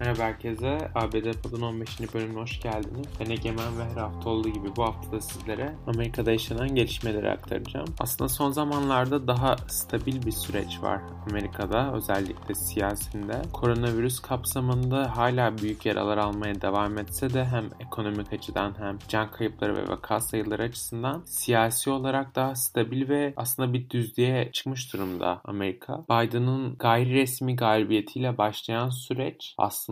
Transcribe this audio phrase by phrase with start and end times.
[0.00, 0.78] Merhaba herkese.
[0.94, 2.14] ABD Pod'un 15.
[2.14, 3.06] bölümüne hoş geldiniz.
[3.20, 7.86] Ben Egemen ve her hafta olduğu gibi bu hafta da sizlere Amerika'da yaşanan gelişmeleri aktaracağım.
[8.00, 13.42] Aslında son zamanlarda daha stabil bir süreç var Amerika'da, özellikle siyasinde.
[13.52, 19.76] Koronavirüs kapsamında hala büyük yaralar almaya devam etse de hem ekonomik açıdan hem can kayıpları
[19.76, 26.04] ve vaka sayıları açısından siyasi olarak daha stabil ve aslında bir düzlüğe çıkmış durumda Amerika.
[26.10, 29.84] Biden'ın gayri resmi galibiyetiyle başlayan süreç aslında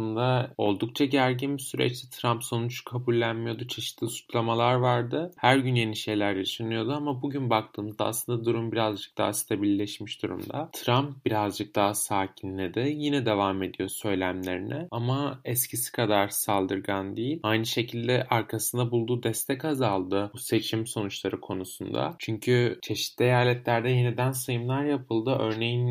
[0.59, 2.11] oldukça gergin bir süreçti.
[2.11, 3.67] Trump sonuç kabullenmiyordu.
[3.67, 5.31] Çeşitli suçlamalar vardı.
[5.37, 10.71] Her gün yeni şeyler yaşanıyordu ama bugün baktığımızda aslında durum birazcık daha stabilleşmiş durumda.
[10.73, 12.93] Trump birazcık daha sakinledi.
[12.97, 17.41] Yine devam ediyor söylemlerine ama eskisi kadar saldırgan değil.
[17.43, 22.17] Aynı şekilde arkasında bulduğu destek azaldı bu seçim sonuçları konusunda.
[22.19, 25.37] Çünkü çeşitli eyaletlerde yeniden sayımlar yapıldı.
[25.41, 25.83] Örneğin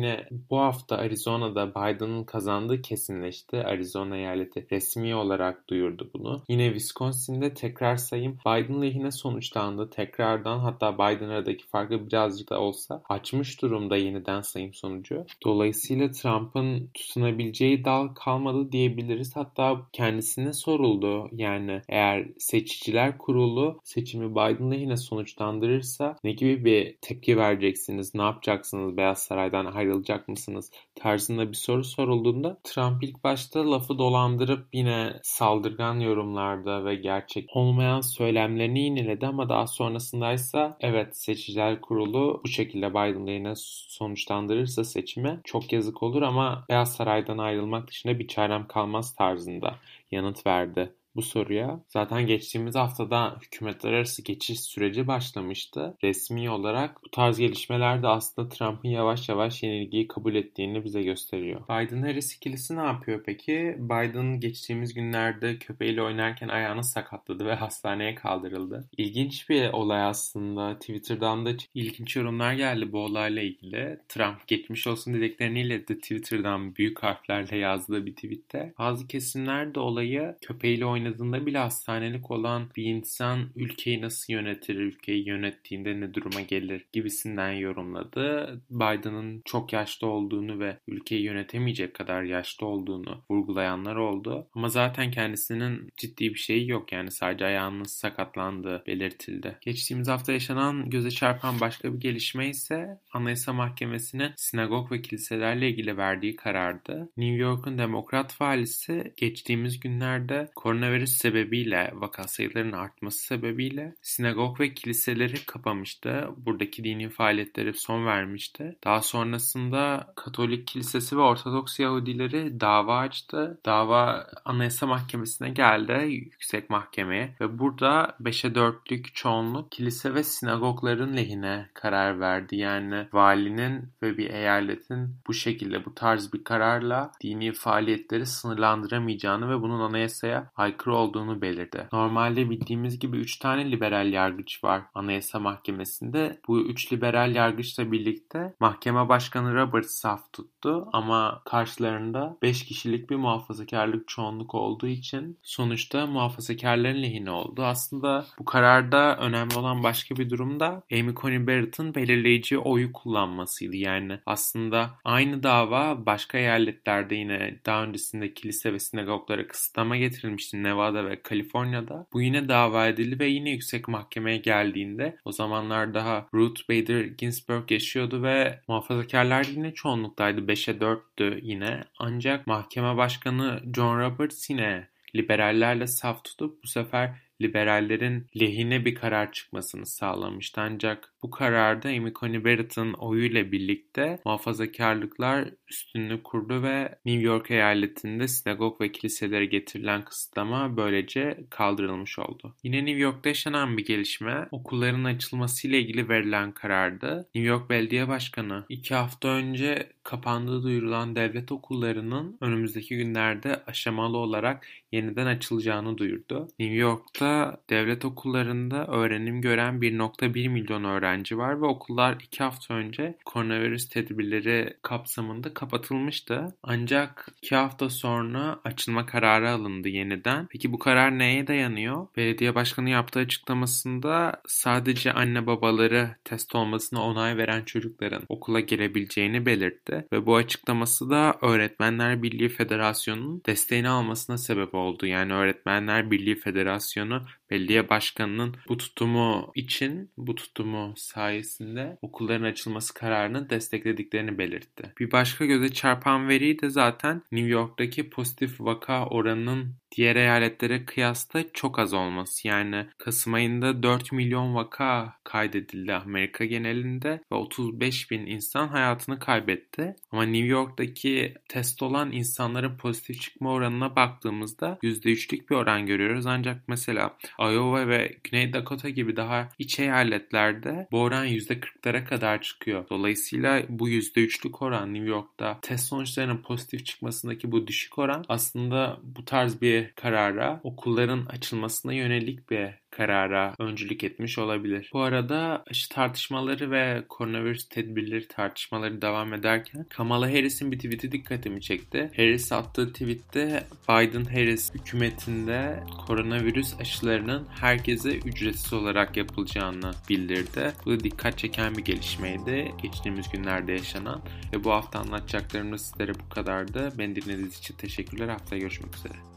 [0.50, 3.56] bu hafta Arizona'da Biden'ın kazandığı kesinleşti.
[3.56, 6.42] Arizona eyaleti resmi olarak duyurdu bunu.
[6.48, 9.90] Yine Wisconsin'de tekrar sayım Biden lehine sonuçlandı.
[9.90, 15.26] Tekrardan hatta Biden aradaki farkı birazcık da olsa açmış durumda yeniden sayım sonucu.
[15.44, 19.36] Dolayısıyla Trump'ın tutunabileceği dal kalmadı diyebiliriz.
[19.36, 21.28] Hatta kendisine soruldu.
[21.32, 28.14] Yani eğer seçiciler kurulu seçimi Biden lehine sonuçlandırırsa ne gibi bir tepki vereceksiniz?
[28.14, 28.96] Ne yapacaksınız?
[28.96, 30.70] Beyaz Saray'dan ayrılacak mısınız?
[31.02, 38.00] tarzında bir soru sorulduğunda Trump ilk başta lafı dolandırıp yine saldırgan yorumlarda ve gerçek olmayan
[38.00, 45.72] söylemlerini yineledi ama daha sonrasındaysa evet seçiciler kurulu bu şekilde Biden'la yine sonuçlandırırsa seçimi çok
[45.72, 49.74] yazık olur ama Beyaz Saray'dan ayrılmak dışında bir çarem kalmaz tarzında
[50.10, 51.80] yanıt verdi bu soruya.
[51.88, 55.96] Zaten geçtiğimiz haftada hükümetler arası geçiş süreci başlamıştı.
[56.04, 61.60] Resmi olarak bu tarz gelişmeler de aslında Trump'ın yavaş yavaş yenilgiyi kabul ettiğini bize gösteriyor.
[61.68, 63.76] Biden-Harris ikilisi ne yapıyor peki?
[63.78, 68.88] Biden geçtiğimiz günlerde köpeğiyle oynarken ayağını sakatladı ve hastaneye kaldırıldı.
[68.96, 70.78] İlginç bir olay aslında.
[70.78, 73.98] Twitter'dan da ilginç yorumlar geldi bu olayla ilgili.
[74.08, 78.74] Trump geçmiş olsun dileklerini iletti Twitter'dan büyük harflerle yazdığı bir tweette.
[78.78, 84.74] Bazı kesimler de olayı köpeğiyle oynarken oynadığında bile hastanelik olan bir insan ülkeyi nasıl yönetir,
[84.74, 88.60] ülkeyi yönettiğinde ne duruma gelir gibisinden yorumladı.
[88.70, 94.48] Biden'ın çok yaşlı olduğunu ve ülkeyi yönetemeyecek kadar yaşlı olduğunu vurgulayanlar oldu.
[94.54, 99.58] Ama zaten kendisinin ciddi bir şeyi yok yani sadece ayağının sakatlandığı belirtildi.
[99.60, 105.96] Geçtiğimiz hafta yaşanan göze çarpan başka bir gelişme ise Anayasa Mahkemesi'nin sinagog ve kiliselerle ilgili
[105.96, 107.08] verdiği karardı.
[107.16, 114.74] New York'un demokrat valisi geçtiğimiz günlerde koronavirüs koronavirüs sebebiyle vaka sayılarının artması sebebiyle sinagog ve
[114.74, 116.28] kiliseleri kapamıştı.
[116.36, 118.76] Buradaki dini faaliyetlere son vermişti.
[118.84, 123.60] Daha sonrasında Katolik Kilisesi ve Ortodoks Yahudileri dava açtı.
[123.66, 131.68] Dava Anayasa Mahkemesi'ne geldi, yüksek mahkemeye ve burada 5'e 4'lük çoğunluk kilise ve sinagogların lehine
[131.74, 132.56] karar verdi.
[132.56, 139.62] Yani valinin ve bir eyaletin bu şekilde bu tarz bir kararla dini faaliyetleri sınırlandıramayacağını ve
[139.62, 141.88] bunun anayasaya aykırı aykırı olduğunu belirtti.
[141.92, 146.40] Normalde bildiğimiz gibi 3 tane liberal yargıç var Anayasa Mahkemesi'nde.
[146.48, 153.16] Bu 3 liberal yargıçla birlikte mahkeme başkanı Robert saf tuttu ama karşılarında 5 kişilik bir
[153.16, 157.62] muhafazakarlık çoğunluk olduğu için sonuçta muhafazakarların lehine oldu.
[157.64, 163.76] Aslında bu kararda önemli olan başka bir durum da Amy Coney Barrett'ın belirleyici oyu kullanmasıydı.
[163.76, 170.62] Yani aslında aynı dava başka eyaletlerde yine daha öncesinde kilise ve sinagoglara kısıtlama getirilmişti.
[170.72, 172.06] Nevada ve Kaliforniya'da.
[172.12, 177.70] Bu yine dava edildi ve yine yüksek mahkemeye geldiğinde o zamanlar daha Ruth Bader Ginsburg
[177.70, 180.40] yaşıyordu ve muhafazakarlar yine çoğunluktaydı.
[180.40, 181.84] 5'e 4'tü yine.
[181.98, 189.32] Ancak mahkeme başkanı John Roberts yine liberallerle saf tutup bu sefer liberallerin lehine bir karar
[189.32, 190.60] çıkmasını sağlamıştı.
[190.60, 198.28] Ancak bu kararda Amy Coney Barrett'ın oyuyla birlikte muhafazakarlıklar üstünlüğü kurdu ve New York eyaletinde
[198.28, 202.54] sinagog ve kiliselere getirilen kısıtlama böylece kaldırılmış oldu.
[202.62, 207.28] Yine New York'ta yaşanan bir gelişme okulların açılmasıyla ilgili verilen karardı.
[207.34, 214.66] New York Belediye Başkanı iki hafta önce kapandığı duyurulan devlet okullarının önümüzdeki günlerde aşamalı olarak
[214.92, 216.48] yeniden açılacağını duyurdu.
[216.58, 222.74] New York'ta devlet okullarında öğrenim gören 1.1 milyon öğrenci öğrenci var ve okullar iki hafta
[222.74, 226.54] önce koronavirüs tedbirleri kapsamında kapatılmıştı.
[226.62, 230.46] Ancak iki hafta sonra açılma kararı alındı yeniden.
[230.50, 232.06] Peki bu karar neye dayanıyor?
[232.16, 240.06] Belediye başkanı yaptığı açıklamasında sadece anne babaları test olmasına onay veren çocukların okula gelebileceğini belirtti
[240.12, 245.06] ve bu açıklaması da Öğretmenler Birliği Federasyonu'nun desteğini almasına sebep oldu.
[245.06, 253.50] Yani Öğretmenler Birliği Federasyonu belediye başkanının bu tutumu için, bu tutumu sayesinde okulların açılması kararını
[253.50, 254.92] desteklediklerini belirtti.
[255.00, 261.52] Bir başka göze çarpan veri de zaten New York'taki pozitif vaka oranının diğer eyaletlere kıyasla
[261.52, 262.48] çok az olması.
[262.48, 269.94] Yani Kasım ayında 4 milyon vaka kaydedildi Amerika genelinde ve 35 bin insan hayatını kaybetti.
[270.10, 276.26] Ama New York'taki test olan insanların pozitif çıkma oranına baktığımızda %3'lük bir oran görüyoruz.
[276.26, 282.88] Ancak mesela Iowa ve Güney Dakota gibi daha iç eyaletlerde bu oran %40'lara kadar çıkıyor.
[282.90, 289.24] Dolayısıyla bu %3'lük oran New York'ta test sonuçlarının pozitif çıkmasındaki bu düşük oran aslında bu
[289.24, 294.90] tarz bir karara okulların açılmasına yönelik bir karara öncülük etmiş olabilir.
[294.92, 301.60] Bu arada aşı tartışmaları ve koronavirüs tedbirleri tartışmaları devam ederken Kamala Harris'in bir tweet'i dikkatimi
[301.60, 302.10] çekti.
[302.16, 310.72] Harris attığı tweette Biden-Harris hükümetinde koronavirüs aşılarının herkese ücretsiz olarak yapılacağını bildirdi.
[310.84, 312.72] Bu da dikkat çeken bir gelişmeydi.
[312.82, 316.92] Geçtiğimiz günlerde yaşanan ve bu hafta anlatacaklarım da sizlere bu kadardı.
[316.98, 318.28] Beni dinlediğiniz için teşekkürler.
[318.28, 319.31] Haftaya görüşmek üzere.